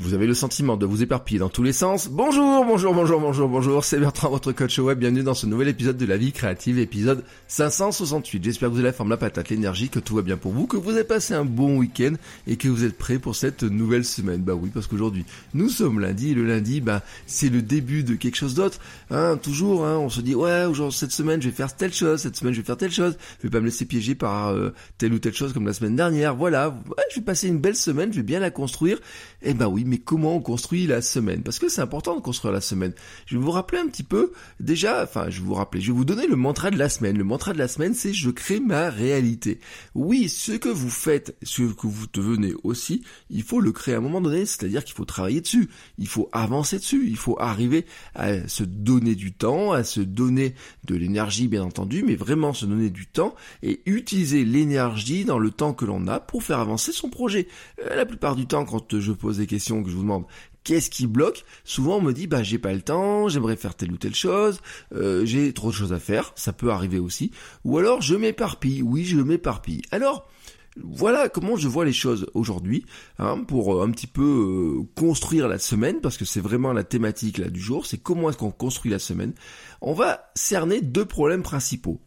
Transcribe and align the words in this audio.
Vous 0.00 0.14
avez 0.14 0.28
le 0.28 0.34
sentiment 0.34 0.76
de 0.76 0.86
vous 0.86 1.02
éparpiller 1.02 1.40
dans 1.40 1.48
tous 1.48 1.64
les 1.64 1.72
sens. 1.72 2.08
Bonjour, 2.08 2.64
bonjour, 2.64 2.94
bonjour, 2.94 3.20
bonjour, 3.20 3.48
bonjour. 3.48 3.84
C'est 3.84 3.98
Bertrand, 3.98 4.30
votre 4.30 4.52
coach 4.52 4.78
web. 4.78 5.00
Bienvenue 5.00 5.24
dans 5.24 5.34
ce 5.34 5.46
nouvel 5.46 5.66
épisode 5.66 5.96
de 5.96 6.06
la 6.06 6.16
vie 6.16 6.30
créative, 6.30 6.78
épisode 6.78 7.24
568. 7.48 8.44
J'espère 8.44 8.68
que 8.68 8.74
vous 8.74 8.78
avez 8.78 8.88
la 8.88 8.92
forme, 8.92 9.10
la 9.10 9.16
patate, 9.16 9.48
l'énergie, 9.48 9.88
que 9.88 9.98
tout 9.98 10.14
va 10.14 10.22
bien 10.22 10.36
pour 10.36 10.52
vous, 10.52 10.68
que 10.68 10.76
vous 10.76 10.90
avez 10.90 11.02
passé 11.02 11.34
un 11.34 11.44
bon 11.44 11.78
week-end 11.78 12.12
et 12.46 12.56
que 12.56 12.68
vous 12.68 12.84
êtes 12.84 12.96
prêts 12.96 13.18
pour 13.18 13.34
cette 13.34 13.64
nouvelle 13.64 14.04
semaine. 14.04 14.42
Bah 14.42 14.54
oui, 14.54 14.70
parce 14.72 14.86
qu'aujourd'hui, 14.86 15.24
nous 15.52 15.68
sommes 15.68 15.98
lundi 15.98 16.30
et 16.30 16.34
le 16.34 16.46
lundi, 16.46 16.80
bah, 16.80 17.02
c'est 17.26 17.48
le 17.48 17.60
début 17.60 18.04
de 18.04 18.14
quelque 18.14 18.36
chose 18.36 18.54
d'autre. 18.54 18.78
Hein, 19.10 19.36
toujours, 19.42 19.84
hein, 19.84 19.98
on 19.98 20.08
se 20.08 20.20
dit, 20.20 20.36
ouais, 20.36 20.64
aujourd'hui, 20.64 20.96
cette 20.96 21.12
semaine, 21.12 21.42
je 21.42 21.48
vais 21.48 21.54
faire 21.54 21.74
telle 21.74 21.92
chose, 21.92 22.20
cette 22.20 22.36
semaine, 22.36 22.54
je 22.54 22.60
vais 22.60 22.66
faire 22.66 22.76
telle 22.76 22.92
chose. 22.92 23.18
Je 23.38 23.48
vais 23.48 23.50
pas 23.50 23.60
me 23.60 23.66
laisser 23.66 23.84
piéger 23.84 24.14
par 24.14 24.50
euh, 24.50 24.72
telle 24.96 25.12
ou 25.12 25.18
telle 25.18 25.34
chose 25.34 25.52
comme 25.52 25.66
la 25.66 25.72
semaine 25.72 25.96
dernière. 25.96 26.36
Voilà, 26.36 26.68
ouais, 26.68 27.04
je 27.10 27.16
vais 27.16 27.24
passer 27.24 27.48
une 27.48 27.58
belle 27.58 27.76
semaine, 27.76 28.12
je 28.12 28.18
vais 28.18 28.22
bien 28.22 28.38
la 28.38 28.52
construire. 28.52 29.00
Et 29.42 29.54
bah 29.54 29.66
oui, 29.68 29.84
mais 29.88 29.98
comment 29.98 30.36
on 30.36 30.40
construit 30.40 30.86
la 30.86 31.02
semaine? 31.02 31.42
Parce 31.42 31.58
que 31.58 31.68
c'est 31.68 31.80
important 31.80 32.14
de 32.14 32.20
construire 32.20 32.52
la 32.52 32.60
semaine. 32.60 32.92
Je 33.26 33.36
vais 33.36 33.42
vous 33.42 33.50
rappeler 33.50 33.78
un 33.78 33.86
petit 33.86 34.02
peu, 34.02 34.32
déjà, 34.60 35.02
enfin, 35.02 35.30
je 35.30 35.40
vais 35.40 35.46
vous 35.46 35.54
rappeler, 35.54 35.80
je 35.80 35.90
vais 35.90 35.96
vous 35.96 36.04
donner 36.04 36.26
le 36.26 36.36
mantra 36.36 36.70
de 36.70 36.76
la 36.76 36.88
semaine. 36.88 37.16
Le 37.16 37.24
mantra 37.24 37.52
de 37.52 37.58
la 37.58 37.68
semaine, 37.68 37.94
c'est 37.94 38.12
je 38.12 38.30
crée 38.30 38.60
ma 38.60 38.90
réalité. 38.90 39.60
Oui, 39.94 40.28
ce 40.28 40.52
que 40.52 40.68
vous 40.68 40.90
faites, 40.90 41.36
ce 41.42 41.62
que 41.62 41.86
vous 41.86 42.06
devenez 42.12 42.52
aussi, 42.62 43.02
il 43.30 43.42
faut 43.42 43.60
le 43.60 43.72
créer 43.72 43.94
à 43.94 43.98
un 43.98 44.02
moment 44.02 44.20
donné, 44.20 44.46
c'est-à-dire 44.46 44.84
qu'il 44.84 44.94
faut 44.94 45.04
travailler 45.04 45.40
dessus, 45.40 45.68
il 45.98 46.06
faut 46.08 46.28
avancer 46.32 46.78
dessus, 46.78 47.06
il 47.08 47.16
faut 47.16 47.40
arriver 47.40 47.86
à 48.14 48.46
se 48.46 48.64
donner 48.64 49.14
du 49.14 49.32
temps, 49.32 49.72
à 49.72 49.84
se 49.84 50.00
donner 50.00 50.54
de 50.84 50.94
l'énergie, 50.94 51.48
bien 51.48 51.62
entendu, 51.62 52.02
mais 52.02 52.14
vraiment 52.14 52.52
se 52.52 52.66
donner 52.66 52.90
du 52.90 53.06
temps 53.06 53.34
et 53.62 53.80
utiliser 53.86 54.44
l'énergie 54.44 55.24
dans 55.24 55.38
le 55.38 55.50
temps 55.50 55.72
que 55.72 55.84
l'on 55.84 56.06
a 56.08 56.20
pour 56.20 56.42
faire 56.42 56.58
avancer 56.58 56.92
son 56.92 57.08
projet. 57.08 57.48
Euh, 57.84 57.96
la 57.96 58.06
plupart 58.06 58.36
du 58.36 58.46
temps, 58.46 58.64
quand 58.64 58.98
je 58.98 59.12
pose 59.12 59.38
des 59.38 59.46
questions, 59.46 59.67
que 59.82 59.90
je 59.90 59.96
vous 59.96 60.02
demande 60.02 60.24
qu'est-ce 60.64 60.90
qui 60.90 61.06
bloque? 61.06 61.44
Souvent 61.64 61.96
on 61.96 62.02
me 62.02 62.12
dit 62.12 62.26
bah 62.26 62.42
j'ai 62.42 62.58
pas 62.58 62.74
le 62.74 62.82
temps, 62.82 63.28
j'aimerais 63.28 63.56
faire 63.56 63.74
telle 63.74 63.90
ou 63.90 63.96
telle 63.96 64.14
chose, 64.14 64.60
euh, 64.94 65.24
j'ai 65.24 65.52
trop 65.54 65.70
de 65.70 65.74
choses 65.74 65.94
à 65.94 65.98
faire, 65.98 66.32
ça 66.34 66.52
peut 66.52 66.70
arriver 66.70 66.98
aussi. 66.98 67.30
Ou 67.64 67.78
alors 67.78 68.02
je 68.02 68.14
m'éparpille, 68.14 68.82
oui 68.82 69.04
je 69.04 69.16
m'éparpille. 69.16 69.80
Alors 69.90 70.28
voilà 70.76 71.28
comment 71.28 71.56
je 71.56 71.68
vois 71.68 71.84
les 71.84 71.92
choses 71.92 72.26
aujourd'hui, 72.34 72.84
hein, 73.18 73.42
pour 73.42 73.74
euh, 73.74 73.84
un 73.84 73.90
petit 73.90 74.06
peu 74.06 74.22
euh, 74.22 74.82
construire 74.94 75.48
la 75.48 75.58
semaine, 75.58 76.00
parce 76.00 76.16
que 76.16 76.24
c'est 76.24 76.40
vraiment 76.40 76.72
la 76.72 76.84
thématique 76.84 77.38
là 77.38 77.48
du 77.48 77.60
jour, 77.60 77.86
c'est 77.86 77.98
comment 77.98 78.28
est-ce 78.28 78.38
qu'on 78.38 78.50
construit 78.50 78.90
la 78.90 78.98
semaine. 78.98 79.32
On 79.80 79.94
va 79.94 80.30
cerner 80.34 80.80
deux 80.80 81.06
problèmes 81.06 81.42
principaux. 81.42 82.00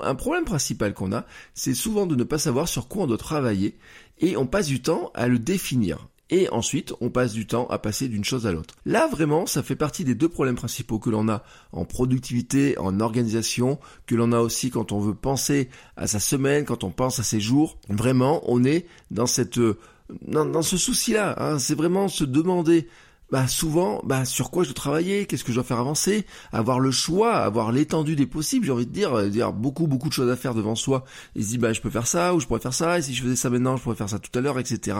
Un 0.00 0.14
problème 0.14 0.44
principal 0.44 0.92
qu'on 0.92 1.12
a, 1.12 1.24
c'est 1.54 1.74
souvent 1.74 2.06
de 2.06 2.14
ne 2.14 2.24
pas 2.24 2.38
savoir 2.38 2.68
sur 2.68 2.88
quoi 2.88 3.04
on 3.04 3.06
doit 3.06 3.16
travailler, 3.16 3.78
et 4.18 4.36
on 4.36 4.46
passe 4.46 4.66
du 4.66 4.82
temps 4.82 5.10
à 5.14 5.28
le 5.28 5.38
définir 5.38 6.08
et 6.32 6.48
ensuite 6.48 6.94
on 7.00 7.10
passe 7.10 7.32
du 7.32 7.46
temps 7.46 7.68
à 7.68 7.78
passer 7.78 8.08
d'une 8.08 8.24
chose 8.24 8.46
à 8.46 8.52
l'autre. 8.52 8.74
Là 8.84 9.06
vraiment 9.06 9.46
ça 9.46 9.62
fait 9.62 9.76
partie 9.76 10.02
des 10.02 10.16
deux 10.16 10.28
problèmes 10.28 10.56
principaux 10.56 10.98
que 10.98 11.10
l'on 11.10 11.28
a 11.28 11.44
en 11.70 11.84
productivité, 11.84 12.76
en 12.78 12.98
organisation, 12.98 13.78
que 14.06 14.16
l'on 14.16 14.32
a 14.32 14.40
aussi 14.40 14.70
quand 14.70 14.90
on 14.90 14.98
veut 14.98 15.14
penser 15.14 15.68
à 15.96 16.08
sa 16.08 16.18
semaine, 16.18 16.64
quand 16.64 16.82
on 16.82 16.90
pense 16.90 17.20
à 17.20 17.22
ses 17.22 17.40
jours. 17.40 17.78
Vraiment 17.88 18.42
on 18.50 18.64
est 18.64 18.86
dans 19.12 19.26
cette 19.26 19.60
dans, 20.20 20.62
ce 20.62 20.76
souci-là, 20.76 21.36
hein. 21.38 21.58
c'est 21.58 21.74
vraiment 21.74 22.08
se 22.08 22.24
demander 22.24 22.88
bah 23.32 23.48
souvent, 23.48 24.02
bah 24.04 24.26
sur 24.26 24.50
quoi 24.50 24.62
je 24.62 24.68
dois 24.68 24.74
travailler, 24.74 25.24
qu'est-ce 25.24 25.42
que 25.42 25.52
je 25.52 25.54
dois 25.54 25.64
faire 25.64 25.78
avancer, 25.78 26.26
avoir 26.52 26.78
le 26.78 26.90
choix, 26.90 27.36
avoir 27.36 27.72
l'étendue 27.72 28.14
des 28.14 28.26
possibles, 28.26 28.66
j'ai 28.66 28.72
envie 28.72 28.86
de 28.86 28.92
dire, 28.92 29.30
dire 29.30 29.54
beaucoup 29.54 29.86
beaucoup 29.86 30.10
de 30.10 30.12
choses 30.12 30.30
à 30.30 30.36
faire 30.36 30.54
devant 30.54 30.74
soi, 30.74 31.04
et 31.34 31.42
se 31.42 31.48
dit 31.48 31.56
bah 31.56 31.72
je 31.72 31.80
peux 31.80 31.88
faire 31.88 32.06
ça 32.06 32.34
ou 32.34 32.40
je 32.40 32.46
pourrais 32.46 32.60
faire 32.60 32.74
ça, 32.74 32.98
et 32.98 33.02
si 33.02 33.14
je 33.14 33.22
faisais 33.22 33.34
ça 33.34 33.48
maintenant, 33.48 33.78
je 33.78 33.82
pourrais 33.82 33.96
faire 33.96 34.10
ça 34.10 34.18
tout 34.18 34.38
à 34.38 34.42
l'heure, 34.42 34.58
etc. 34.58 34.98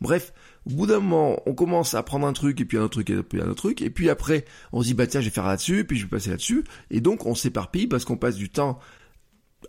Bref, 0.00 0.32
au 0.64 0.70
bout 0.70 0.86
d'un 0.86 1.00
moment, 1.00 1.42
on 1.44 1.52
commence 1.52 1.92
à 1.92 2.02
prendre 2.02 2.26
un 2.26 2.32
truc 2.32 2.58
et 2.62 2.64
puis 2.64 2.78
un 2.78 2.84
autre 2.84 2.94
truc 2.94 3.10
et 3.10 3.22
puis 3.22 3.42
un 3.42 3.48
autre 3.48 3.56
truc, 3.56 3.82
et 3.82 3.90
puis 3.90 4.08
après 4.08 4.46
on 4.72 4.80
se 4.80 4.86
dit 4.86 4.94
bah 4.94 5.06
tiens 5.06 5.20
je 5.20 5.26
vais 5.26 5.30
faire 5.30 5.46
là-dessus, 5.46 5.84
puis 5.84 5.98
je 5.98 6.04
vais 6.04 6.10
passer 6.10 6.30
là-dessus, 6.30 6.64
et 6.90 7.02
donc 7.02 7.26
on 7.26 7.34
s'éparpille 7.34 7.86
parce 7.86 8.06
qu'on 8.06 8.16
passe 8.16 8.36
du 8.36 8.48
temps 8.48 8.78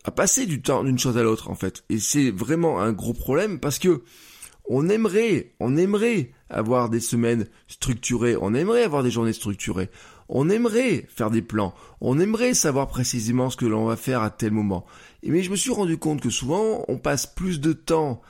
à 0.05 0.11
passer 0.11 0.45
du 0.45 0.61
temps 0.61 0.85
d'une 0.85 0.99
chose 0.99 1.17
à 1.17 1.23
l'autre 1.23 1.49
en 1.49 1.55
fait, 1.55 1.83
et 1.89 1.99
c'est 1.99 2.31
vraiment 2.31 2.79
un 2.79 2.93
gros 2.93 3.13
problème 3.13 3.59
parce 3.59 3.77
que 3.77 4.03
on 4.69 4.89
aimerait, 4.89 5.53
on 5.59 5.77
aimerait 5.77 6.31
avoir 6.49 6.89
des 6.89 6.99
semaines 6.99 7.47
structurées, 7.67 8.35
on 8.39 8.53
aimerait 8.53 8.83
avoir 8.83 9.03
des 9.03 9.11
journées 9.11 9.33
structurées, 9.33 9.89
on 10.29 10.49
aimerait 10.49 11.05
faire 11.09 11.31
des 11.31 11.41
plans, 11.41 11.73
on 12.01 12.19
aimerait 12.19 12.53
savoir 12.53 12.87
précisément 12.87 13.49
ce 13.49 13.57
que 13.57 13.65
l'on 13.65 13.85
va 13.85 13.95
faire 13.95 14.21
à 14.21 14.29
tel 14.29 14.51
moment. 14.51 14.85
Mais 15.23 15.43
je 15.43 15.51
me 15.51 15.55
suis 15.55 15.71
rendu 15.71 15.97
compte 15.97 16.21
que 16.21 16.29
souvent, 16.29 16.83
on 16.87 16.97
passe 16.97 17.25
plus 17.25 17.59
de 17.59 17.73
temps 17.73 18.21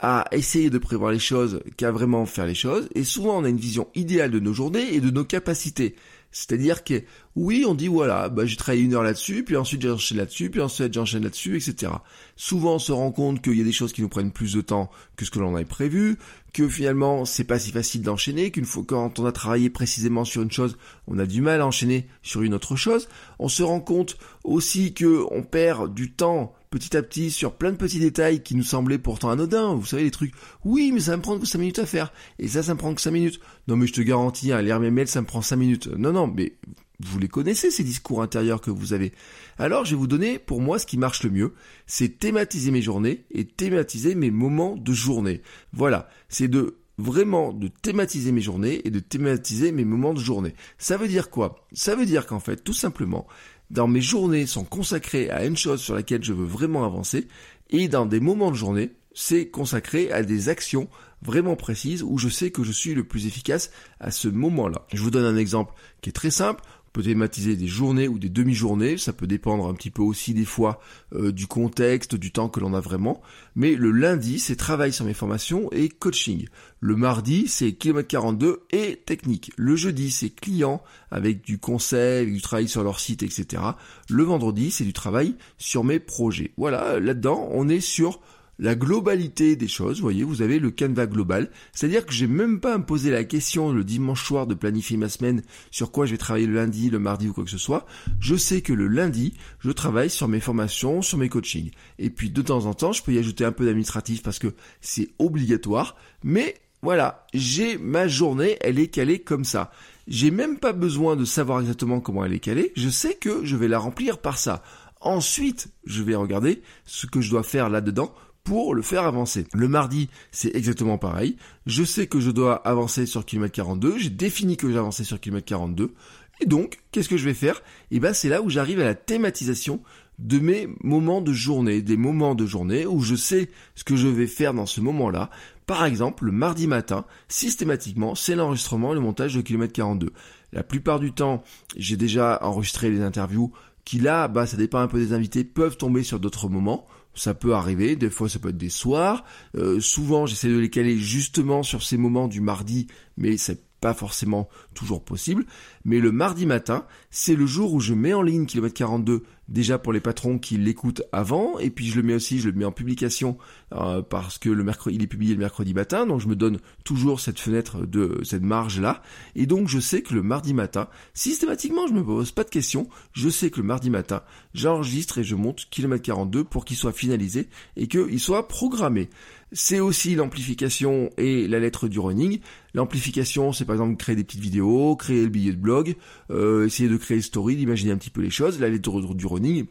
à 0.00 0.26
essayer 0.30 0.70
de 0.70 0.78
prévoir 0.78 1.10
les 1.10 1.18
choses 1.18 1.60
qu'à 1.76 1.90
vraiment 1.90 2.24
faire 2.24 2.46
les 2.46 2.54
choses, 2.54 2.88
et 2.94 3.04
souvent 3.04 3.38
on 3.38 3.44
a 3.44 3.48
une 3.48 3.56
vision 3.56 3.88
idéale 3.94 4.30
de 4.30 4.38
nos 4.38 4.52
journées 4.52 4.94
et 4.94 5.00
de 5.00 5.10
nos 5.10 5.24
capacités. 5.24 5.96
C'est-à-dire 6.30 6.84
que 6.84 7.02
oui, 7.36 7.64
on 7.66 7.74
dit 7.74 7.88
voilà, 7.88 8.28
bah, 8.28 8.44
j'ai 8.44 8.56
travaillé 8.56 8.82
une 8.82 8.94
heure 8.94 9.02
là-dessus, 9.02 9.44
puis 9.44 9.56
ensuite 9.56 9.82
j'enchaîne 9.82 10.18
là-dessus, 10.18 10.50
puis 10.50 10.60
ensuite 10.60 10.92
j'enchaîne 10.92 11.22
là-dessus, 11.22 11.56
etc. 11.56 11.92
Souvent 12.36 12.74
on 12.74 12.78
se 12.78 12.92
rend 12.92 13.12
compte 13.12 13.42
qu'il 13.42 13.56
y 13.56 13.60
a 13.60 13.64
des 13.64 13.72
choses 13.72 13.92
qui 13.92 14.02
nous 14.02 14.08
prennent 14.08 14.32
plus 14.32 14.52
de 14.52 14.60
temps 14.60 14.90
que 15.16 15.24
ce 15.24 15.30
que 15.30 15.38
l'on 15.38 15.54
avait 15.56 15.64
prévu, 15.64 16.18
que 16.52 16.68
finalement 16.68 17.24
c'est 17.24 17.44
pas 17.44 17.58
si 17.58 17.70
facile 17.70 18.02
d'enchaîner, 18.02 18.50
qu'une 18.50 18.66
fois 18.66 18.84
quand 18.86 19.18
on 19.18 19.26
a 19.26 19.32
travaillé 19.32 19.70
précisément 19.70 20.24
sur 20.24 20.42
une 20.42 20.50
chose, 20.50 20.76
on 21.06 21.18
a 21.18 21.26
du 21.26 21.40
mal 21.40 21.60
à 21.60 21.66
enchaîner 21.66 22.08
sur 22.22 22.42
une 22.42 22.54
autre 22.54 22.76
chose. 22.76 23.08
On 23.38 23.48
se 23.48 23.62
rend 23.62 23.80
compte 23.80 24.18
aussi 24.44 24.92
que 24.92 25.24
on 25.30 25.42
perd 25.42 25.94
du 25.94 26.12
temps 26.12 26.52
petit 26.70 26.96
à 26.96 27.02
petit 27.02 27.30
sur 27.30 27.54
plein 27.54 27.72
de 27.72 27.76
petits 27.76 28.00
détails 28.00 28.42
qui 28.42 28.54
nous 28.54 28.62
semblaient 28.62 28.98
pourtant 28.98 29.30
anodins. 29.30 29.74
Vous 29.74 29.86
savez, 29.86 30.04
les 30.04 30.10
trucs, 30.10 30.34
oui, 30.64 30.92
mais 30.92 31.00
ça 31.00 31.12
va 31.12 31.16
me 31.18 31.22
prendre 31.22 31.40
que 31.40 31.46
5 31.46 31.58
minutes 31.58 31.78
à 31.78 31.86
faire. 31.86 32.12
Et 32.38 32.48
ça, 32.48 32.62
ça 32.62 32.74
me 32.74 32.78
prend 32.78 32.94
que 32.94 33.00
5 33.00 33.10
minutes. 33.10 33.40
Non, 33.66 33.76
mais 33.76 33.86
je 33.86 33.92
te 33.92 34.00
garantis, 34.00 34.52
hein, 34.52 34.62
lire 34.62 34.80
mes 34.80 35.06
ça 35.06 35.20
me 35.20 35.26
prend 35.26 35.42
5 35.42 35.56
minutes. 35.56 35.88
Non, 35.96 36.12
non, 36.12 36.26
mais 36.26 36.54
vous 37.00 37.18
les 37.18 37.28
connaissez, 37.28 37.70
ces 37.70 37.84
discours 37.84 38.22
intérieurs 38.22 38.60
que 38.60 38.70
vous 38.70 38.92
avez. 38.92 39.12
Alors, 39.58 39.84
je 39.84 39.92
vais 39.92 39.96
vous 39.96 40.06
donner, 40.06 40.38
pour 40.38 40.60
moi, 40.60 40.78
ce 40.78 40.86
qui 40.86 40.98
marche 40.98 41.22
le 41.22 41.30
mieux. 41.30 41.54
C'est 41.86 42.18
thématiser 42.18 42.70
mes 42.70 42.82
journées 42.82 43.24
et 43.30 43.44
thématiser 43.44 44.14
mes 44.14 44.30
moments 44.30 44.76
de 44.76 44.92
journée. 44.92 45.42
Voilà. 45.72 46.08
C'est 46.28 46.48
de 46.48 46.78
vraiment 46.98 47.52
de 47.52 47.68
thématiser 47.68 48.32
mes 48.32 48.40
journées 48.40 48.86
et 48.86 48.90
de 48.90 48.98
thématiser 48.98 49.70
mes 49.70 49.84
moments 49.84 50.14
de 50.14 50.20
journée. 50.20 50.54
Ça 50.78 50.96
veut 50.96 51.06
dire 51.06 51.30
quoi? 51.30 51.64
Ça 51.72 51.94
veut 51.94 52.06
dire 52.06 52.26
qu'en 52.26 52.40
fait, 52.40 52.62
tout 52.64 52.72
simplement, 52.72 53.26
dans 53.70 53.86
mes 53.86 54.00
journées 54.00 54.46
sont 54.46 54.64
consacrées 54.64 55.30
à 55.30 55.44
une 55.44 55.56
chose 55.56 55.80
sur 55.80 55.94
laquelle 55.94 56.24
je 56.24 56.32
veux 56.32 56.46
vraiment 56.46 56.84
avancer, 56.84 57.28
et 57.70 57.88
dans 57.88 58.06
des 58.06 58.20
moments 58.20 58.50
de 58.50 58.56
journée, 58.56 58.92
c'est 59.14 59.48
consacré 59.48 60.12
à 60.12 60.22
des 60.22 60.48
actions 60.48 60.88
vraiment 61.22 61.56
précises 61.56 62.02
où 62.02 62.18
je 62.18 62.28
sais 62.28 62.50
que 62.50 62.62
je 62.62 62.72
suis 62.72 62.94
le 62.94 63.04
plus 63.04 63.26
efficace 63.26 63.70
à 64.00 64.10
ce 64.10 64.28
moment-là. 64.28 64.86
Je 64.92 65.02
vous 65.02 65.10
donne 65.10 65.24
un 65.24 65.36
exemple 65.36 65.74
qui 66.00 66.10
est 66.10 66.12
très 66.12 66.30
simple 66.30 66.62
peut 66.98 67.04
thématiser 67.04 67.54
des 67.54 67.68
journées 67.68 68.08
ou 68.08 68.18
des 68.18 68.28
demi-journées, 68.28 68.98
ça 68.98 69.12
peut 69.12 69.28
dépendre 69.28 69.68
un 69.68 69.74
petit 69.74 69.92
peu 69.92 70.02
aussi 70.02 70.34
des 70.34 70.44
fois 70.44 70.80
euh, 71.14 71.30
du 71.30 71.46
contexte, 71.46 72.16
du 72.16 72.32
temps 72.32 72.48
que 72.48 72.58
l'on 72.58 72.74
a 72.74 72.80
vraiment. 72.80 73.22
Mais 73.54 73.76
le 73.76 73.92
lundi, 73.92 74.40
c'est 74.40 74.56
travail 74.56 74.92
sur 74.92 75.04
mes 75.04 75.14
formations 75.14 75.70
et 75.70 75.90
coaching. 75.90 76.48
Le 76.80 76.96
mardi, 76.96 77.46
c'est 77.46 77.74
kilomètre 77.74 78.08
42 78.08 78.64
et 78.72 78.96
technique. 78.96 79.52
Le 79.56 79.76
jeudi, 79.76 80.10
c'est 80.10 80.30
client 80.30 80.82
avec 81.12 81.44
du 81.44 81.58
conseil, 81.58 82.32
du 82.32 82.42
travail 82.42 82.66
sur 82.66 82.82
leur 82.82 82.98
site, 82.98 83.22
etc. 83.22 83.62
Le 84.10 84.24
vendredi, 84.24 84.72
c'est 84.72 84.82
du 84.82 84.92
travail 84.92 85.36
sur 85.56 85.84
mes 85.84 86.00
projets. 86.00 86.50
Voilà, 86.56 86.98
là-dedans, 86.98 87.48
on 87.52 87.68
est 87.68 87.78
sur 87.78 88.18
la 88.58 88.74
globalité 88.74 89.56
des 89.56 89.68
choses, 89.68 89.96
vous 89.96 90.02
voyez, 90.02 90.24
vous 90.24 90.42
avez 90.42 90.58
le 90.58 90.70
canevas 90.70 91.06
global, 91.06 91.50
c'est-à-dire 91.72 92.04
que 92.04 92.12
j'ai 92.12 92.26
même 92.26 92.60
pas 92.60 92.74
à 92.74 92.78
me 92.78 92.84
poser 92.84 93.10
la 93.10 93.24
question 93.24 93.72
le 93.72 93.84
dimanche 93.84 94.24
soir 94.24 94.46
de 94.46 94.54
planifier 94.54 94.96
ma 94.96 95.08
semaine 95.08 95.42
sur 95.70 95.92
quoi 95.92 96.06
je 96.06 96.12
vais 96.12 96.18
travailler 96.18 96.46
le 96.46 96.54
lundi, 96.54 96.90
le 96.90 96.98
mardi 96.98 97.28
ou 97.28 97.32
quoi 97.32 97.44
que 97.44 97.50
ce 97.50 97.58
soit. 97.58 97.86
Je 98.18 98.34
sais 98.34 98.60
que 98.60 98.72
le 98.72 98.88
lundi, 98.88 99.34
je 99.60 99.70
travaille 99.70 100.10
sur 100.10 100.28
mes 100.28 100.40
formations, 100.40 101.02
sur 101.02 101.18
mes 101.18 101.28
coachings. 101.28 101.70
Et 101.98 102.10
puis 102.10 102.30
de 102.30 102.42
temps 102.42 102.66
en 102.66 102.74
temps, 102.74 102.92
je 102.92 103.02
peux 103.02 103.12
y 103.12 103.18
ajouter 103.18 103.44
un 103.44 103.52
peu 103.52 103.64
d'administratif 103.64 104.22
parce 104.22 104.38
que 104.38 104.54
c'est 104.80 105.10
obligatoire, 105.18 105.96
mais 106.24 106.56
voilà, 106.82 107.26
j'ai 107.34 107.78
ma 107.78 108.08
journée, 108.08 108.56
elle 108.60 108.78
est 108.78 108.88
calée 108.88 109.20
comme 109.20 109.44
ça. 109.44 109.72
J'ai 110.06 110.30
même 110.30 110.58
pas 110.58 110.72
besoin 110.72 111.16
de 111.16 111.24
savoir 111.24 111.60
exactement 111.60 112.00
comment 112.00 112.24
elle 112.24 112.32
est 112.32 112.38
calée, 112.40 112.72
je 112.76 112.88
sais 112.88 113.14
que 113.14 113.44
je 113.44 113.56
vais 113.56 113.68
la 113.68 113.78
remplir 113.78 114.18
par 114.18 114.38
ça. 114.38 114.62
Ensuite, 115.00 115.68
je 115.84 116.02
vais 116.02 116.16
regarder 116.16 116.62
ce 116.84 117.06
que 117.06 117.20
je 117.20 117.30
dois 117.30 117.44
faire 117.44 117.68
là-dedans 117.68 118.12
pour 118.44 118.74
le 118.74 118.82
faire 118.82 119.04
avancer. 119.04 119.46
Le 119.52 119.68
mardi, 119.68 120.08
c'est 120.30 120.54
exactement 120.54 120.98
pareil. 120.98 121.36
Je 121.66 121.84
sais 121.84 122.06
que 122.06 122.20
je 122.20 122.30
dois 122.30 122.56
avancer 122.56 123.06
sur 123.06 123.24
kilomètre 123.24 123.54
42, 123.54 123.98
j'ai 123.98 124.10
défini 124.10 124.56
que 124.56 124.66
avancé 124.76 125.04
sur 125.04 125.20
kilomètre 125.20 125.46
42. 125.46 125.94
Et 126.40 126.46
donc, 126.46 126.78
qu'est-ce 126.92 127.08
que 127.08 127.16
je 127.16 127.24
vais 127.24 127.34
faire? 127.34 127.56
Et 127.90 127.96
eh 127.96 128.00
ben, 128.00 128.14
c'est 128.14 128.28
là 128.28 128.42
où 128.42 128.48
j'arrive 128.48 128.80
à 128.80 128.84
la 128.84 128.94
thématisation 128.94 129.80
de 130.18 130.38
mes 130.38 130.68
moments 130.82 131.20
de 131.20 131.32
journée, 131.32 131.82
des 131.82 131.96
moments 131.96 132.34
de 132.34 132.46
journée 132.46 132.86
où 132.86 133.00
je 133.00 133.14
sais 133.14 133.48
ce 133.74 133.84
que 133.84 133.96
je 133.96 134.08
vais 134.08 134.26
faire 134.26 134.54
dans 134.54 134.66
ce 134.66 134.80
moment-là. 134.80 135.30
Par 135.66 135.84
exemple, 135.84 136.24
le 136.24 136.32
mardi 136.32 136.66
matin, 136.66 137.04
systématiquement, 137.28 138.14
c'est 138.14 138.34
l'enregistrement 138.34 138.92
et 138.92 138.94
le 138.94 139.00
montage 139.00 139.34
de 139.34 139.40
kilomètre 139.40 139.74
42. 139.74 140.12
La 140.52 140.62
plupart 140.62 140.98
du 140.98 141.12
temps, 141.12 141.42
j'ai 141.76 141.96
déjà 141.96 142.38
enregistré 142.42 142.90
les 142.90 143.02
interviews 143.02 143.52
qui 143.84 143.98
là, 143.98 144.28
bah, 144.28 144.46
ça 144.46 144.56
dépend 144.56 144.80
un 144.80 144.88
peu 144.88 144.98
des 144.98 145.12
invités, 145.12 145.44
peuvent 145.44 145.76
tomber 145.76 146.02
sur 146.02 146.20
d'autres 146.20 146.48
moments 146.48 146.86
ça 147.14 147.34
peut 147.34 147.54
arriver, 147.54 147.96
des 147.96 148.10
fois 148.10 148.28
ça 148.28 148.38
peut 148.38 148.50
être 148.50 148.56
des 148.56 148.68
soirs, 148.68 149.24
euh, 149.56 149.80
souvent 149.80 150.26
j'essaie 150.26 150.48
de 150.48 150.58
les 150.58 150.70
caler 150.70 150.96
justement 150.96 151.62
sur 151.62 151.82
ces 151.82 151.96
moments 151.96 152.28
du 152.28 152.40
mardi, 152.40 152.86
mais 153.16 153.36
c'est 153.36 153.67
pas 153.80 153.94
forcément 153.94 154.48
toujours 154.74 155.04
possible, 155.04 155.44
mais 155.84 156.00
le 156.00 156.12
mardi 156.12 156.46
matin, 156.46 156.86
c'est 157.10 157.36
le 157.36 157.46
jour 157.46 157.72
où 157.72 157.80
je 157.80 157.94
mets 157.94 158.14
en 158.14 158.22
ligne 158.22 158.46
kilomètre 158.46 158.74
42 158.74 159.24
déjà 159.48 159.78
pour 159.78 159.92
les 159.92 160.00
patrons 160.00 160.38
qui 160.38 160.58
l'écoutent 160.58 161.02
avant, 161.10 161.58
et 161.58 161.70
puis 161.70 161.86
je 161.86 161.96
le 161.96 162.02
mets 162.02 162.14
aussi, 162.14 162.38
je 162.38 162.48
le 162.48 162.54
mets 162.54 162.64
en 162.64 162.72
publication 162.72 163.38
euh, 163.72 164.02
parce 164.02 164.38
que 164.38 164.50
le 164.50 164.62
mercredi, 164.62 164.96
il 164.96 165.02
est 165.02 165.06
publié 165.06 165.34
le 165.34 165.40
mercredi 165.40 165.74
matin, 165.74 166.06
donc 166.06 166.20
je 166.20 166.28
me 166.28 166.36
donne 166.36 166.58
toujours 166.84 167.20
cette 167.20 167.40
fenêtre 167.40 167.86
de 167.86 168.20
cette 168.24 168.42
marge 168.42 168.80
là, 168.80 169.02
et 169.34 169.46
donc 169.46 169.68
je 169.68 169.80
sais 169.80 170.02
que 170.02 170.14
le 170.14 170.22
mardi 170.22 170.52
matin, 170.52 170.88
systématiquement, 171.14 171.86
je 171.86 171.94
me 171.94 172.04
pose 172.04 172.32
pas 172.32 172.44
de 172.44 172.50
questions, 172.50 172.88
je 173.12 173.28
sais 173.28 173.50
que 173.50 173.58
le 173.58 173.66
mardi 173.66 173.90
matin, 173.90 174.22
j'enregistre 174.54 175.18
et 175.18 175.24
je 175.24 175.34
monte 175.34 175.66
kilomètre 175.70 176.02
42 176.02 176.44
pour 176.44 176.64
qu'il 176.64 176.76
soit 176.76 176.92
finalisé 176.92 177.48
et 177.76 177.88
qu'il 177.88 178.20
soit 178.20 178.48
programmé 178.48 179.08
c'est 179.52 179.80
aussi 179.80 180.14
l'amplification 180.14 181.10
et 181.16 181.48
la 181.48 181.58
lettre 181.58 181.88
du 181.88 181.98
running. 181.98 182.40
L'amplification, 182.74 183.52
c'est 183.52 183.64
par 183.64 183.76
exemple 183.76 183.96
créer 183.96 184.16
des 184.16 184.24
petites 184.24 184.40
vidéos, 184.40 184.96
créer 184.96 185.22
le 185.22 185.28
billet 185.28 185.52
de 185.52 185.56
blog, 185.56 185.96
euh, 186.30 186.66
essayer 186.66 186.88
de 186.88 186.96
créer 186.96 187.16
une 187.16 187.22
story, 187.22 187.56
d'imaginer 187.56 187.92
un 187.92 187.98
petit 187.98 188.10
peu 188.10 188.20
les 188.20 188.30
choses. 188.30 188.60
La 188.60 188.68
lettre 188.68 189.14
du 189.14 189.26
running, 189.26 189.66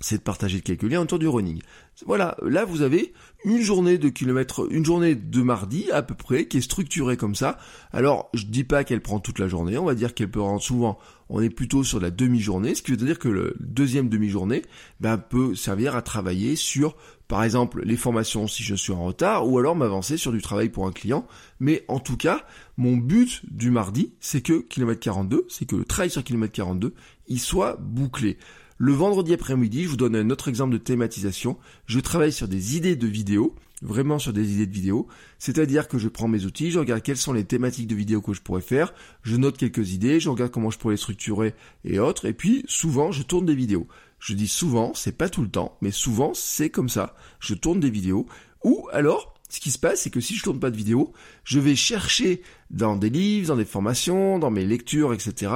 c'est 0.00 0.18
de 0.18 0.22
partager 0.22 0.60
quelques 0.60 0.82
liens 0.82 1.00
autour 1.00 1.18
du 1.18 1.28
running. 1.28 1.60
Voilà, 2.04 2.36
là 2.42 2.66
vous 2.66 2.82
avez 2.82 3.14
une 3.44 3.62
journée 3.62 3.96
de 3.96 4.10
kilomètres, 4.10 4.70
une 4.70 4.84
journée 4.84 5.14
de 5.14 5.42
mardi 5.42 5.90
à 5.90 6.02
peu 6.02 6.14
près 6.14 6.46
qui 6.46 6.58
est 6.58 6.62
structurée 6.62 7.16
comme 7.16 7.34
ça. 7.34 7.58
Alors 7.92 8.28
je 8.34 8.44
dis 8.44 8.64
pas 8.64 8.84
qu'elle 8.84 9.00
prend 9.00 9.20
toute 9.20 9.38
la 9.38 9.48
journée, 9.48 9.78
on 9.78 9.86
va 9.86 9.94
dire 9.94 10.12
qu'elle 10.12 10.30
peut 10.30 10.40
rendre 10.40 10.62
souvent, 10.62 10.98
on 11.30 11.40
est 11.40 11.50
plutôt 11.50 11.82
sur 11.82 11.98
la 11.98 12.10
demi-journée, 12.10 12.74
ce 12.74 12.82
qui 12.82 12.90
veut 12.90 12.98
dire 12.98 13.18
que 13.18 13.28
le 13.28 13.56
deuxième 13.60 14.10
demi-journée 14.10 14.62
ben, 15.00 15.16
peut 15.16 15.54
servir 15.54 15.96
à 15.96 16.02
travailler 16.02 16.56
sur 16.56 16.96
par 17.28 17.42
exemple 17.42 17.82
les 17.84 17.96
formations 17.96 18.46
si 18.46 18.62
je 18.62 18.74
suis 18.74 18.92
en 18.92 19.04
retard 19.04 19.48
ou 19.48 19.58
alors 19.58 19.76
m'avancer 19.76 20.16
sur 20.16 20.32
du 20.32 20.40
travail 20.40 20.68
pour 20.68 20.86
un 20.86 20.92
client. 20.92 21.26
Mais 21.60 21.84
en 21.88 21.98
tout 21.98 22.16
cas, 22.16 22.44
mon 22.76 22.96
but 22.96 23.42
du 23.50 23.70
mardi, 23.70 24.12
c'est 24.20 24.40
que 24.40 24.60
kilomètre 24.60 25.00
42, 25.00 25.46
c'est 25.48 25.66
que 25.66 25.76
le 25.76 25.84
travail 25.84 26.10
sur 26.10 26.22
kilomètre 26.22 26.52
42, 26.52 26.94
il 27.28 27.40
soit 27.40 27.76
bouclé. 27.80 28.38
Le 28.78 28.92
vendredi 28.92 29.32
après-midi, 29.32 29.84
je 29.84 29.88
vous 29.88 29.96
donne 29.96 30.14
un 30.14 30.28
autre 30.28 30.48
exemple 30.48 30.74
de 30.74 30.78
thématisation. 30.78 31.56
Je 31.86 31.98
travaille 31.98 32.32
sur 32.32 32.46
des 32.46 32.76
idées 32.76 32.94
de 32.94 33.06
vidéos, 33.06 33.54
vraiment 33.80 34.18
sur 34.18 34.34
des 34.34 34.52
idées 34.52 34.66
de 34.66 34.72
vidéos. 34.72 35.06
C'est-à-dire 35.38 35.88
que 35.88 35.96
je 35.96 36.08
prends 36.08 36.28
mes 36.28 36.44
outils, 36.44 36.70
je 36.70 36.78
regarde 36.78 37.02
quelles 37.02 37.16
sont 37.16 37.32
les 37.32 37.44
thématiques 37.44 37.86
de 37.86 37.94
vidéos 37.94 38.20
que 38.20 38.34
je 38.34 38.42
pourrais 38.42 38.60
faire, 38.60 38.92
je 39.22 39.36
note 39.36 39.56
quelques 39.56 39.92
idées, 39.92 40.20
je 40.20 40.28
regarde 40.28 40.50
comment 40.50 40.70
je 40.70 40.78
pourrais 40.78 40.94
les 40.94 40.98
structurer 40.98 41.54
et 41.84 41.98
autres, 41.98 42.26
et 42.26 42.34
puis 42.34 42.64
souvent 42.68 43.12
je 43.12 43.22
tourne 43.22 43.46
des 43.46 43.54
vidéos. 43.54 43.86
Je 44.18 44.34
dis 44.34 44.48
souvent, 44.48 44.94
c'est 44.94 45.16
pas 45.16 45.28
tout 45.28 45.42
le 45.42 45.50
temps, 45.50 45.76
mais 45.80 45.90
souvent 45.90 46.32
c'est 46.34 46.70
comme 46.70 46.88
ça. 46.88 47.14
Je 47.40 47.54
tourne 47.54 47.80
des 47.80 47.90
vidéos, 47.90 48.26
ou 48.64 48.88
alors 48.92 49.34
ce 49.48 49.60
qui 49.60 49.70
se 49.70 49.78
passe, 49.78 50.02
c'est 50.02 50.10
que 50.10 50.20
si 50.20 50.34
je 50.34 50.42
tourne 50.42 50.58
pas 50.58 50.70
de 50.70 50.76
vidéos, 50.76 51.12
je 51.44 51.60
vais 51.60 51.76
chercher 51.76 52.42
dans 52.70 52.96
des 52.96 53.10
livres, 53.10 53.48
dans 53.48 53.56
des 53.56 53.64
formations, 53.64 54.38
dans 54.38 54.50
mes 54.50 54.64
lectures, 54.64 55.14
etc., 55.14 55.52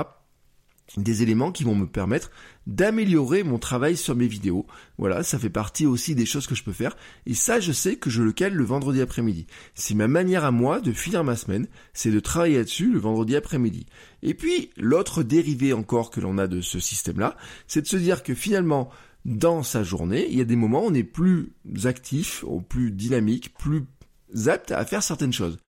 des 0.97 1.23
éléments 1.23 1.53
qui 1.53 1.65
vont 1.65 1.75
me 1.75 1.87
permettre 1.87 2.31
d'améliorer 2.67 3.43
mon 3.43 3.59
travail 3.59 3.97
sur 3.97 4.17
mes 4.17 4.27
vidéos. 4.27 4.67
Voilà, 4.99 5.23
ça 5.23 5.39
fait 5.39 5.51
partie 5.51 5.87
aussi 5.87 6.15
des 6.15 6.27
choses 6.27 6.47
que 6.47 6.55
je 6.55 6.65
peux 6.65 6.73
faire. 6.73 6.97
Et 7.27 7.35
ça, 7.35 7.61
je 7.61 7.73
sais 7.73 7.97
que 7.97 8.11
je 8.11 8.23
le 8.23 8.33
cale 8.33 8.55
le 8.55 8.65
vendredi 8.65 9.01
après-midi. 9.01 9.47
C'est 9.75 9.95
ma 9.95 10.09
manière 10.09 10.45
à 10.45 10.51
moi 10.51 10.81
de 10.81 10.93
finir 10.93 11.25
ma 11.25 11.37
semaine, 11.37 11.69
c'est 11.93 12.11
de 12.11 12.21
travailler 12.21 12.59
là-dessus 12.59 12.93
le 12.93 12.99
vendredi 12.99 13.37
après-midi. 13.37 13.87
Et 14.23 14.35
puis, 14.35 14.71
l'autre 14.77 15.23
dérivé 15.23 15.73
encore 15.73 16.11
que 16.11 16.21
l'on 16.21 16.39
a 16.39 16.47
de 16.47 16.61
ce 16.61 16.81
système-là, 16.81 17.37
c'est 17.67 17.83
de 17.83 17.87
se 17.87 17.97
dire 17.97 18.23
que 18.23 18.35
finalement, 18.35 18.91
dans 19.25 19.63
sa 19.63 19.83
journée, 19.83 20.27
il 20.29 20.39
y 20.39 20.41
a 20.41 20.45
des 20.45 20.57
moments 20.57 20.85
où 20.85 20.89
on 20.89 20.95
est 20.95 21.05
plus 21.05 21.53
actif, 21.85 22.45
plus 22.69 22.91
dynamique, 22.91 23.55
plus 23.55 23.85
apte 24.47 24.73
à 24.73 24.85
faire 24.85 25.03
certaines 25.03 25.33
choses. 25.33 25.59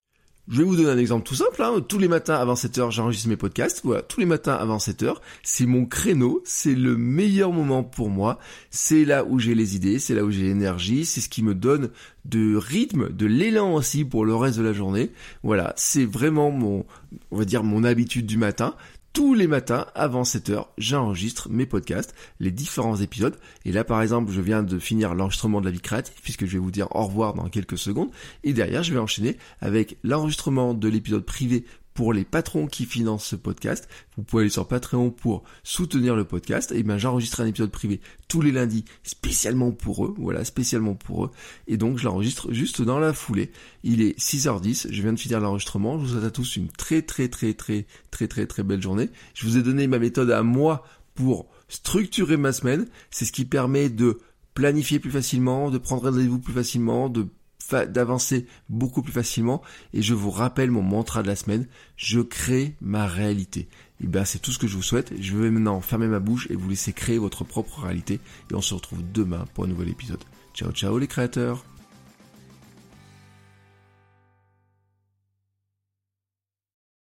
Je 0.49 0.57
vais 0.57 0.63
vous 0.65 0.75
donner 0.75 0.89
un 0.89 0.97
exemple 0.97 1.25
tout 1.25 1.35
simple. 1.35 1.61
Hein. 1.61 1.79
Tous 1.87 1.97
les 1.97 2.09
matins 2.09 2.35
avant 2.35 2.55
7h, 2.55 2.91
j'enregistre 2.91 3.29
mes 3.29 3.37
podcasts. 3.37 3.79
Voilà, 3.85 4.01
tous 4.01 4.19
les 4.19 4.25
matins 4.25 4.53
avant 4.53 4.77
7h, 4.77 5.15
c'est 5.41 5.65
mon 5.65 5.85
créneau, 5.85 6.41
c'est 6.43 6.75
le 6.75 6.97
meilleur 6.97 7.53
moment 7.53 7.81
pour 7.81 8.09
moi. 8.09 8.39
C'est 8.69 9.05
là 9.05 9.23
où 9.23 9.39
j'ai 9.39 9.55
les 9.55 9.77
idées, 9.77 9.99
c'est 9.99 10.13
là 10.13 10.25
où 10.25 10.31
j'ai 10.31 10.43
l'énergie, 10.43 11.05
c'est 11.05 11.21
ce 11.21 11.29
qui 11.29 11.43
me 11.43 11.55
donne 11.55 11.91
de 12.25 12.57
rythme, 12.57 13.09
de 13.09 13.25
l'élan 13.25 13.73
aussi 13.73 14.03
pour 14.03 14.25
le 14.25 14.35
reste 14.35 14.57
de 14.57 14.63
la 14.63 14.73
journée. 14.73 15.11
Voilà, 15.43 15.73
c'est 15.77 16.05
vraiment 16.05 16.51
mon, 16.51 16.85
on 17.31 17.37
va 17.37 17.45
dire 17.45 17.63
mon 17.63 17.85
habitude 17.85 18.25
du 18.25 18.37
matin 18.37 18.75
tous 19.13 19.35
les 19.35 19.45
matins 19.45 19.85
avant 19.93 20.23
7h, 20.23 20.65
j'enregistre 20.79 21.47
mes 21.47 21.67
podcasts, 21.67 22.15
les 22.39 22.49
différents 22.49 22.97
épisodes. 22.97 23.37
Et 23.63 23.71
là, 23.71 23.83
par 23.83 24.01
exemple, 24.01 24.31
je 24.31 24.41
viens 24.41 24.63
de 24.63 24.79
finir 24.79 25.13
l'enregistrement 25.13 25.61
de 25.61 25.65
la 25.65 25.71
vie 25.71 25.81
créative, 25.81 26.19
puisque 26.23 26.45
je 26.47 26.53
vais 26.53 26.59
vous 26.59 26.71
dire 26.71 26.87
au 26.95 27.05
revoir 27.05 27.35
dans 27.35 27.47
quelques 27.47 27.77
secondes. 27.77 28.09
Et 28.43 28.53
derrière, 28.53 28.81
je 28.81 28.91
vais 28.91 28.99
enchaîner 28.99 29.37
avec 29.61 29.97
l'enregistrement 30.03 30.73
de 30.73 30.87
l'épisode 30.87 31.25
privé 31.25 31.63
pour 31.93 32.13
les 32.13 32.23
patrons 32.23 32.67
qui 32.67 32.85
financent 32.85 33.25
ce 33.25 33.35
podcast. 33.35 33.87
Vous 34.17 34.23
pouvez 34.23 34.43
aller 34.43 34.49
sur 34.49 34.67
Patreon 34.67 35.11
pour 35.11 35.43
soutenir 35.63 36.15
le 36.15 36.25
podcast. 36.25 36.71
Et 36.71 36.83
ben 36.83 36.97
j'enregistre 36.97 37.41
un 37.41 37.45
épisode 37.45 37.71
privé 37.71 38.01
tous 38.27 38.41
les 38.41 38.51
lundis 38.51 38.85
spécialement 39.03 39.71
pour 39.71 40.05
eux. 40.05 40.13
Voilà, 40.17 40.43
spécialement 40.43 40.95
pour 40.95 41.25
eux. 41.25 41.31
Et 41.67 41.77
donc 41.77 41.97
je 41.97 42.05
l'enregistre 42.05 42.51
juste 42.51 42.81
dans 42.81 42.99
la 42.99 43.13
foulée. 43.13 43.51
Il 43.83 44.01
est 44.01 44.17
6h10, 44.19 44.87
je 44.91 45.01
viens 45.01 45.13
de 45.13 45.19
finir 45.19 45.39
l'enregistrement. 45.39 45.99
Je 45.99 46.05
vous 46.05 46.11
souhaite 46.13 46.25
à 46.25 46.31
tous 46.31 46.55
une 46.55 46.69
très 46.69 47.01
très 47.01 47.27
très 47.27 47.53
très 47.53 47.85
très 48.11 48.27
très 48.27 48.47
très 48.47 48.63
belle 48.63 48.81
journée. 48.81 49.09
Je 49.33 49.45
vous 49.45 49.57
ai 49.57 49.63
donné 49.63 49.87
ma 49.87 49.99
méthode 49.99 50.31
à 50.31 50.43
moi 50.43 50.85
pour 51.15 51.47
structurer 51.67 52.37
ma 52.37 52.53
semaine. 52.53 52.87
C'est 53.11 53.25
ce 53.25 53.31
qui 53.31 53.45
permet 53.45 53.89
de 53.89 54.19
planifier 54.53 54.99
plus 54.99 55.11
facilement, 55.11 55.71
de 55.71 55.77
prendre 55.77 56.03
rendez-vous 56.03 56.39
plus 56.39 56.53
facilement, 56.53 57.09
de 57.09 57.27
d'avancer 57.73 58.45
beaucoup 58.69 59.01
plus 59.01 59.13
facilement. 59.13 59.61
Et 59.93 60.01
je 60.01 60.13
vous 60.13 60.31
rappelle 60.31 60.71
mon 60.71 60.81
mantra 60.81 61.23
de 61.23 61.27
la 61.27 61.35
semaine, 61.35 61.67
je 61.95 62.21
crée 62.21 62.75
ma 62.81 63.07
réalité. 63.07 63.67
Et 64.03 64.07
bien 64.07 64.25
c'est 64.25 64.39
tout 64.39 64.51
ce 64.51 64.59
que 64.59 64.67
je 64.67 64.75
vous 64.75 64.83
souhaite. 64.83 65.13
Je 65.19 65.35
vais 65.35 65.49
maintenant 65.49 65.81
fermer 65.81 66.07
ma 66.07 66.19
bouche 66.19 66.47
et 66.49 66.55
vous 66.55 66.69
laisser 66.69 66.93
créer 66.93 67.17
votre 67.17 67.43
propre 67.43 67.81
réalité. 67.81 68.19
Et 68.51 68.55
on 68.55 68.61
se 68.61 68.73
retrouve 68.73 69.03
demain 69.13 69.45
pour 69.53 69.65
un 69.65 69.67
nouvel 69.67 69.89
épisode. 69.89 70.23
Ciao 70.53 70.71
ciao 70.71 70.97
les 70.97 71.07
créateurs 71.07 71.65